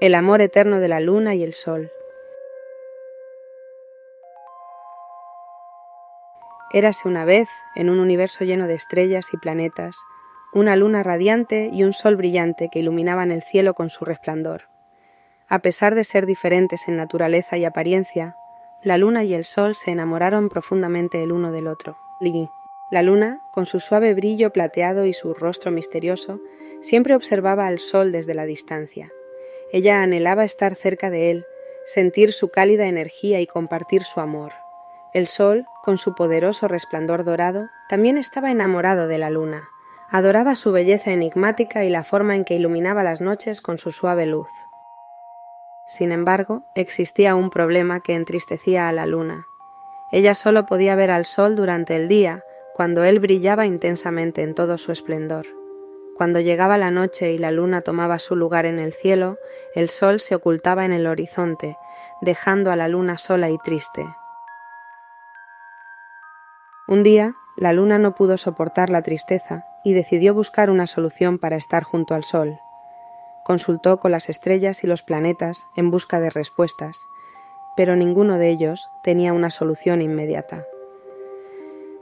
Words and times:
el 0.00 0.14
amor 0.14 0.42
eterno 0.42 0.80
de 0.80 0.88
la 0.88 1.00
luna 1.00 1.34
y 1.34 1.42
el 1.42 1.54
sol. 1.54 1.90
Érase 6.72 7.06
una 7.06 7.24
vez, 7.24 7.48
en 7.76 7.88
un 7.88 8.00
universo 8.00 8.44
lleno 8.44 8.66
de 8.66 8.74
estrellas 8.74 9.28
y 9.32 9.36
planetas, 9.36 9.96
una 10.52 10.74
luna 10.74 11.04
radiante 11.04 11.70
y 11.72 11.84
un 11.84 11.92
sol 11.92 12.16
brillante 12.16 12.68
que 12.70 12.80
iluminaban 12.80 13.30
el 13.30 13.42
cielo 13.42 13.74
con 13.74 13.88
su 13.88 14.04
resplandor. 14.04 14.68
A 15.48 15.60
pesar 15.60 15.94
de 15.94 16.04
ser 16.04 16.26
diferentes 16.26 16.88
en 16.88 16.96
naturaleza 16.96 17.56
y 17.56 17.64
apariencia, 17.64 18.36
la 18.82 18.98
luna 18.98 19.22
y 19.22 19.34
el 19.34 19.44
sol 19.44 19.76
se 19.76 19.92
enamoraron 19.92 20.48
profundamente 20.48 21.22
el 21.22 21.30
uno 21.30 21.52
del 21.52 21.68
otro. 21.68 21.96
La 22.90 23.02
luna, 23.02 23.40
con 23.52 23.66
su 23.66 23.78
suave 23.78 24.12
brillo 24.14 24.52
plateado 24.52 25.06
y 25.06 25.12
su 25.12 25.34
rostro 25.34 25.70
misterioso, 25.70 26.40
siempre 26.82 27.14
observaba 27.14 27.66
al 27.66 27.78
sol 27.78 28.12
desde 28.12 28.34
la 28.34 28.46
distancia. 28.46 29.10
Ella 29.72 30.02
anhelaba 30.02 30.44
estar 30.44 30.74
cerca 30.74 31.10
de 31.10 31.30
él, 31.30 31.46
sentir 31.86 32.32
su 32.32 32.48
cálida 32.48 32.86
energía 32.86 33.40
y 33.40 33.46
compartir 33.46 34.04
su 34.04 34.20
amor. 34.20 34.52
El 35.12 35.28
sol, 35.28 35.66
con 35.82 35.98
su 35.98 36.14
poderoso 36.14 36.66
resplandor 36.68 37.24
dorado, 37.24 37.68
también 37.88 38.18
estaba 38.18 38.50
enamorado 38.50 39.06
de 39.06 39.18
la 39.18 39.30
luna. 39.30 39.68
Adoraba 40.10 40.54
su 40.56 40.72
belleza 40.72 41.12
enigmática 41.12 41.84
y 41.84 41.90
la 41.90 42.04
forma 42.04 42.34
en 42.34 42.44
que 42.44 42.54
iluminaba 42.54 43.02
las 43.02 43.20
noches 43.20 43.60
con 43.60 43.78
su 43.78 43.92
suave 43.92 44.26
luz. 44.26 44.50
Sin 45.86 46.12
embargo, 46.12 46.64
existía 46.74 47.34
un 47.34 47.50
problema 47.50 48.00
que 48.00 48.14
entristecía 48.14 48.88
a 48.88 48.92
la 48.92 49.06
luna. 49.06 49.46
Ella 50.12 50.34
solo 50.34 50.66
podía 50.66 50.96
ver 50.96 51.10
al 51.10 51.26
sol 51.26 51.56
durante 51.56 51.96
el 51.96 52.08
día, 52.08 52.42
cuando 52.74 53.04
él 53.04 53.20
brillaba 53.20 53.66
intensamente 53.66 54.42
en 54.42 54.54
todo 54.54 54.78
su 54.78 54.92
esplendor. 54.92 55.46
Cuando 56.16 56.38
llegaba 56.38 56.78
la 56.78 56.92
noche 56.92 57.32
y 57.32 57.38
la 57.38 57.50
luna 57.50 57.80
tomaba 57.80 58.18
su 58.18 58.36
lugar 58.36 58.66
en 58.66 58.78
el 58.78 58.92
cielo, 58.92 59.36
el 59.74 59.90
sol 59.90 60.20
se 60.20 60.36
ocultaba 60.36 60.84
en 60.84 60.92
el 60.92 61.06
horizonte, 61.08 61.76
dejando 62.20 62.70
a 62.70 62.76
la 62.76 62.86
luna 62.86 63.18
sola 63.18 63.50
y 63.50 63.58
triste. 63.58 64.06
Un 66.86 67.02
día, 67.02 67.34
la 67.56 67.72
luna 67.72 67.98
no 67.98 68.14
pudo 68.14 68.36
soportar 68.36 68.90
la 68.90 69.02
tristeza 69.02 69.64
y 69.82 69.92
decidió 69.94 70.34
buscar 70.34 70.70
una 70.70 70.86
solución 70.86 71.38
para 71.38 71.56
estar 71.56 71.82
junto 71.82 72.14
al 72.14 72.22
sol. 72.22 72.60
Consultó 73.44 73.98
con 73.98 74.12
las 74.12 74.28
estrellas 74.28 74.84
y 74.84 74.86
los 74.86 75.02
planetas 75.02 75.66
en 75.76 75.90
busca 75.90 76.20
de 76.20 76.30
respuestas, 76.30 77.06
pero 77.76 77.96
ninguno 77.96 78.38
de 78.38 78.50
ellos 78.50 78.88
tenía 79.02 79.32
una 79.32 79.50
solución 79.50 80.00
inmediata. 80.00 80.64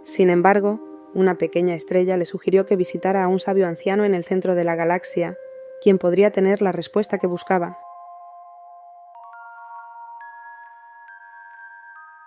Sin 0.04 0.30
embargo, 0.30 0.80
una 1.14 1.36
pequeña 1.36 1.74
estrella 1.74 2.16
le 2.16 2.24
sugirió 2.24 2.66
que 2.66 2.76
visitara 2.76 3.24
a 3.24 3.28
un 3.28 3.40
sabio 3.40 3.66
anciano 3.66 4.04
en 4.04 4.14
el 4.14 4.24
centro 4.24 4.54
de 4.54 4.64
la 4.64 4.74
galaxia, 4.74 5.36
quien 5.82 5.98
podría 5.98 6.30
tener 6.30 6.62
la 6.62 6.72
respuesta 6.72 7.18
que 7.18 7.26
buscaba. 7.26 7.78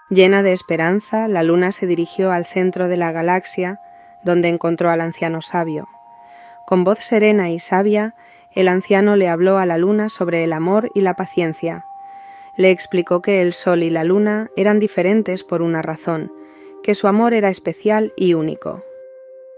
Llena 0.09 0.43
de 0.43 0.53
esperanza, 0.53 1.27
la 1.27 1.41
luna 1.41 1.71
se 1.71 1.87
dirigió 1.87 2.31
al 2.31 2.45
centro 2.45 2.87
de 2.87 2.97
la 2.97 3.11
galaxia, 3.11 3.79
donde 4.23 4.49
encontró 4.49 4.89
al 4.89 5.01
anciano 5.01 5.41
sabio. 5.41 5.87
Con 6.67 6.83
voz 6.83 6.99
serena 6.99 7.49
y 7.49 7.59
sabia, 7.59 8.15
el 8.53 8.67
anciano 8.67 9.15
le 9.15 9.27
habló 9.27 9.57
a 9.57 9.65
la 9.65 9.77
luna 9.77 10.09
sobre 10.09 10.43
el 10.43 10.53
amor 10.53 10.91
y 10.93 11.01
la 11.01 11.15
paciencia. 11.15 11.85
Le 12.55 12.71
explicó 12.71 13.21
que 13.21 13.41
el 13.41 13.53
sol 13.53 13.83
y 13.83 13.89
la 13.89 14.03
luna 14.03 14.49
eran 14.55 14.79
diferentes 14.79 15.43
por 15.43 15.61
una 15.61 15.81
razón, 15.81 16.31
que 16.85 16.93
su 16.93 17.07
amor 17.07 17.33
era 17.33 17.49
especial 17.49 18.13
y 18.15 18.35
único. 18.35 18.83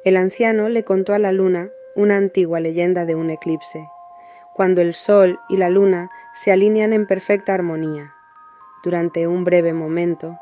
El 0.06 0.16
anciano 0.16 0.70
le 0.70 0.86
contó 0.86 1.14
a 1.14 1.20
la 1.20 1.34
luna 1.34 1.70
una 1.94 2.16
antigua 2.16 2.62
leyenda 2.62 3.06
de 3.06 3.16
un 3.16 3.30
eclipse, 3.30 3.90
cuando 4.54 4.80
el 4.80 4.94
sol 4.94 5.38
y 5.50 5.58
la 5.58 5.70
luna 5.70 6.10
se 6.34 6.54
alinean 6.54 6.94
en 6.94 7.06
perfecta 7.06 7.54
armonía. 7.54 8.14
Durante 8.82 9.28
un 9.28 9.44
breve 9.44 9.74
momento, 9.74 10.40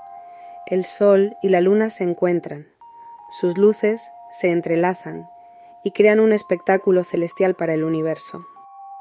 el 0.67 0.85
sol 0.85 1.35
y 1.41 1.49
la 1.49 1.59
luna 1.59 1.89
se 1.89 2.03
encuentran, 2.03 2.67
sus 3.31 3.57
luces 3.57 4.11
se 4.31 4.51
entrelazan 4.51 5.27
y 5.83 5.89
crean 5.89 6.19
un 6.19 6.33
espectáculo 6.33 7.03
celestial 7.03 7.55
para 7.55 7.73
el 7.73 7.83
universo. 7.83 8.45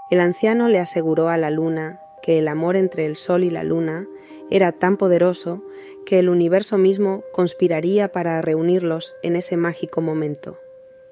El 0.08 0.20
anciano 0.20 0.68
le 0.68 0.78
aseguró 0.78 1.28
a 1.28 1.36
la 1.36 1.50
luna 1.50 2.00
que 2.22 2.38
el 2.38 2.48
amor 2.48 2.76
entre 2.76 3.04
el 3.04 3.18
sol 3.18 3.44
y 3.44 3.50
la 3.50 3.62
luna 3.62 4.06
era 4.50 4.72
tan 4.72 4.96
poderoso 4.96 5.62
que 6.04 6.18
el 6.18 6.28
universo 6.28 6.78
mismo 6.78 7.22
conspiraría 7.32 8.12
para 8.12 8.40
reunirlos 8.42 9.14
en 9.22 9.36
ese 9.36 9.56
mágico 9.56 10.00
momento. 10.00 10.58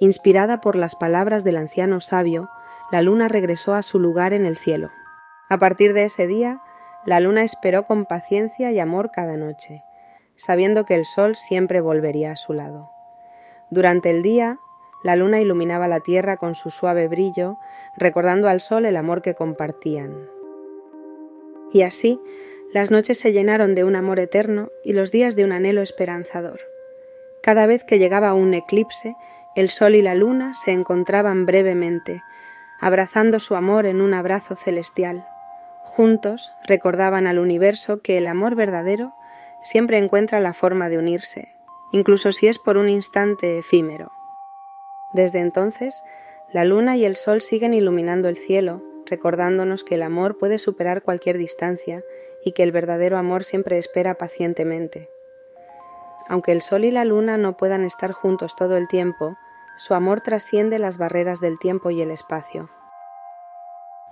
Inspirada 0.00 0.60
por 0.60 0.76
las 0.76 0.96
palabras 0.96 1.44
del 1.44 1.56
anciano 1.56 2.00
sabio, 2.00 2.50
la 2.90 3.02
luna 3.02 3.28
regresó 3.28 3.74
a 3.74 3.82
su 3.82 3.98
lugar 3.98 4.32
en 4.32 4.44
el 4.44 4.56
cielo. 4.56 4.90
A 5.48 5.58
partir 5.58 5.94
de 5.94 6.04
ese 6.04 6.26
día, 6.26 6.60
la 7.06 7.20
luna 7.20 7.42
esperó 7.42 7.84
con 7.84 8.04
paciencia 8.04 8.70
y 8.70 8.78
amor 8.78 9.10
cada 9.12 9.36
noche, 9.36 9.82
sabiendo 10.36 10.84
que 10.84 10.94
el 10.94 11.04
sol 11.04 11.36
siempre 11.36 11.80
volvería 11.80 12.32
a 12.32 12.36
su 12.36 12.52
lado. 12.52 12.90
Durante 13.70 14.10
el 14.10 14.22
día, 14.22 14.58
la 15.02 15.16
luna 15.16 15.40
iluminaba 15.40 15.88
la 15.88 16.00
tierra 16.00 16.36
con 16.36 16.54
su 16.54 16.70
suave 16.70 17.08
brillo, 17.08 17.58
recordando 17.96 18.48
al 18.48 18.60
sol 18.60 18.84
el 18.84 18.96
amor 18.96 19.22
que 19.22 19.34
compartían. 19.34 20.28
Y 21.72 21.82
así, 21.82 22.20
las 22.72 22.90
noches 22.90 23.18
se 23.18 23.32
llenaron 23.32 23.74
de 23.74 23.84
un 23.84 23.96
amor 23.96 24.18
eterno 24.18 24.70
y 24.82 24.94
los 24.94 25.10
días 25.10 25.36
de 25.36 25.44
un 25.44 25.52
anhelo 25.52 25.82
esperanzador. 25.82 26.60
Cada 27.42 27.66
vez 27.66 27.84
que 27.84 27.98
llegaba 27.98 28.32
un 28.34 28.54
eclipse, 28.54 29.14
el 29.54 29.68
sol 29.68 29.94
y 29.94 30.02
la 30.02 30.14
luna 30.14 30.54
se 30.54 30.72
encontraban 30.72 31.44
brevemente, 31.44 32.22
abrazando 32.80 33.40
su 33.40 33.56
amor 33.56 33.84
en 33.84 34.00
un 34.00 34.14
abrazo 34.14 34.56
celestial. 34.56 35.26
Juntos 35.82 36.52
recordaban 36.64 37.26
al 37.26 37.38
universo 37.38 38.00
que 38.00 38.16
el 38.16 38.26
amor 38.26 38.54
verdadero 38.54 39.12
siempre 39.62 39.98
encuentra 39.98 40.40
la 40.40 40.54
forma 40.54 40.88
de 40.88 40.96
unirse, 40.96 41.54
incluso 41.92 42.32
si 42.32 42.46
es 42.46 42.58
por 42.58 42.78
un 42.78 42.88
instante 42.88 43.58
efímero. 43.58 44.12
Desde 45.12 45.40
entonces, 45.40 46.02
la 46.52 46.64
luna 46.64 46.96
y 46.96 47.04
el 47.04 47.16
sol 47.16 47.42
siguen 47.42 47.74
iluminando 47.74 48.30
el 48.30 48.36
cielo, 48.36 48.82
recordándonos 49.12 49.84
que 49.84 49.96
el 49.96 50.02
amor 50.02 50.38
puede 50.38 50.56
superar 50.58 51.02
cualquier 51.02 51.36
distancia 51.36 52.02
y 52.42 52.52
que 52.52 52.62
el 52.62 52.72
verdadero 52.72 53.18
amor 53.18 53.44
siempre 53.44 53.76
espera 53.76 54.14
pacientemente. 54.14 55.10
Aunque 56.28 56.52
el 56.52 56.62
sol 56.62 56.86
y 56.86 56.90
la 56.90 57.04
luna 57.04 57.36
no 57.36 57.58
puedan 57.58 57.84
estar 57.84 58.12
juntos 58.12 58.56
todo 58.56 58.78
el 58.78 58.88
tiempo, 58.88 59.36
su 59.76 59.92
amor 59.92 60.22
trasciende 60.22 60.78
las 60.78 60.96
barreras 60.96 61.40
del 61.40 61.58
tiempo 61.58 61.90
y 61.90 62.00
el 62.00 62.10
espacio. 62.10 62.70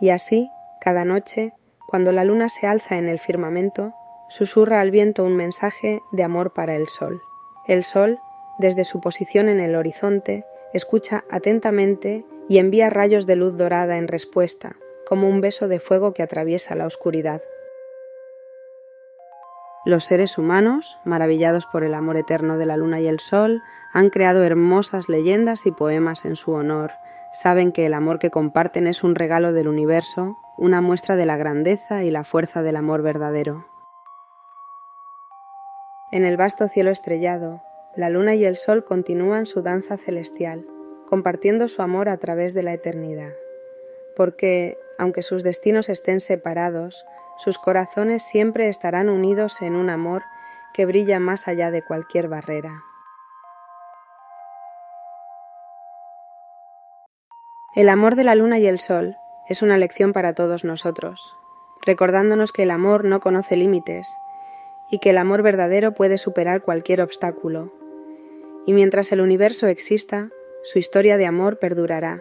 Y 0.02 0.10
así, 0.10 0.50
cada 0.82 1.06
noche, 1.06 1.54
cuando 1.88 2.12
la 2.12 2.24
luna 2.24 2.50
se 2.50 2.66
alza 2.66 2.98
en 2.98 3.08
el 3.08 3.18
firmamento, 3.18 3.94
susurra 4.28 4.82
al 4.82 4.90
viento 4.90 5.24
un 5.24 5.34
mensaje 5.34 6.02
de 6.12 6.22
amor 6.22 6.52
para 6.52 6.76
el 6.76 6.88
sol. 6.88 7.22
El 7.66 7.84
sol, 7.84 8.18
desde 8.58 8.84
su 8.84 9.00
posición 9.00 9.48
en 9.48 9.60
el 9.60 9.76
horizonte, 9.76 10.44
escucha 10.74 11.24
atentamente 11.30 12.26
y 12.50 12.58
envía 12.58 12.90
rayos 12.90 13.26
de 13.26 13.36
luz 13.36 13.56
dorada 13.56 13.96
en 13.96 14.08
respuesta, 14.08 14.74
como 15.10 15.28
un 15.28 15.41
beso 15.41 15.66
de 15.66 15.81
fuego 15.81 16.15
que 16.15 16.22
atraviesa 16.22 16.76
la 16.76 16.87
oscuridad. 16.87 17.43
Los 19.84 20.04
seres 20.04 20.38
humanos, 20.38 20.98
maravillados 21.04 21.66
por 21.66 21.82
el 21.82 21.94
amor 21.94 22.16
eterno 22.16 22.59
de 22.59 22.66
la 22.66 22.76
luna 22.76 23.00
y 23.00 23.09
el 23.09 23.19
sol, 23.19 23.60
han 23.93 24.10
creado 24.10 24.44
hermosas 24.44 25.09
leyendas 25.09 25.66
y 25.66 25.72
poemas 25.72 26.25
en 26.25 26.37
su 26.37 26.53
honor. 26.53 26.93
Saben 27.32 27.72
que 27.72 27.87
el 27.87 27.94
amor 27.94 28.21
que 28.21 28.31
comparten 28.31 28.87
es 28.87 29.03
un 29.03 29.16
regalo 29.16 29.53
del 29.53 29.66
universo, 29.66 30.38
una 30.56 30.81
muestra 30.81 31.16
de 31.16 31.27
la 31.27 31.37
grandeza 31.37 32.04
y 32.04 32.12
la 32.12 32.22
fuerza 32.22 32.62
del 32.62 32.77
amor 32.77 33.03
verdadero. 33.03 33.66
En 36.13 36.24
el 36.24 36.36
vasto 36.36 36.68
cielo 36.68 36.92
estrellado, 36.92 37.63
la 37.97 38.10
luna 38.10 38.36
y 38.36 38.45
el 38.45 38.56
sol 38.56 38.84
continúan 38.84 39.47
su 39.47 39.60
danza 39.63 39.97
celestial, 39.97 40.68
compartiendo 41.09 41.66
su 41.66 41.83
amor 41.83 42.09
a 42.09 42.16
través 42.18 42.54
de 42.54 42.63
la 42.63 42.74
eternidad. 42.74 43.33
Porque, 44.20 44.76
aunque 44.98 45.22
sus 45.22 45.42
destinos 45.42 45.88
estén 45.88 46.20
separados, 46.20 47.06
sus 47.38 47.56
corazones 47.56 48.22
siempre 48.22 48.68
estarán 48.68 49.08
unidos 49.08 49.62
en 49.62 49.76
un 49.76 49.88
amor 49.88 50.24
que 50.74 50.84
brilla 50.84 51.18
más 51.18 51.48
allá 51.48 51.70
de 51.70 51.82
cualquier 51.82 52.28
barrera. 52.28 52.84
El 57.74 57.88
amor 57.88 58.14
de 58.14 58.24
la 58.24 58.34
luna 58.34 58.58
y 58.58 58.66
el 58.66 58.78
sol 58.78 59.16
es 59.48 59.62
una 59.62 59.78
lección 59.78 60.12
para 60.12 60.34
todos 60.34 60.64
nosotros, 60.64 61.34
recordándonos 61.80 62.52
que 62.52 62.64
el 62.64 62.72
amor 62.72 63.06
no 63.06 63.20
conoce 63.20 63.56
límites 63.56 64.18
y 64.90 64.98
que 64.98 65.08
el 65.08 65.16
amor 65.16 65.40
verdadero 65.40 65.94
puede 65.94 66.18
superar 66.18 66.60
cualquier 66.60 67.00
obstáculo. 67.00 67.72
Y 68.66 68.74
mientras 68.74 69.12
el 69.12 69.22
universo 69.22 69.66
exista, 69.66 70.28
su 70.62 70.78
historia 70.78 71.16
de 71.16 71.24
amor 71.24 71.58
perdurará 71.58 72.20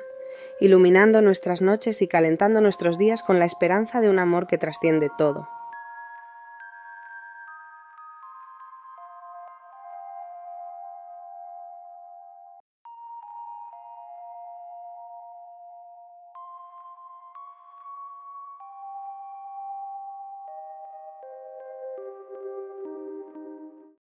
iluminando 0.59 1.21
nuestras 1.21 1.61
noches 1.61 2.01
y 2.01 2.07
calentando 2.07 2.61
nuestros 2.61 2.97
días 2.97 3.23
con 3.23 3.39
la 3.39 3.45
esperanza 3.45 4.01
de 4.01 4.09
un 4.09 4.19
amor 4.19 4.47
que 4.47 4.57
trasciende 4.57 5.09
todo. 5.17 5.58